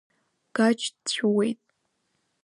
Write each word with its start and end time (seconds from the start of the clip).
Гач 0.57 0.81
дҵәыуеит… 0.95 1.61